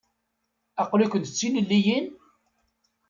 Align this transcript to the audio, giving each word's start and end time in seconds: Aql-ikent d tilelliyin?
Aql-ikent 0.81 1.29
d 1.31 1.33
tilelliyin? 1.37 2.07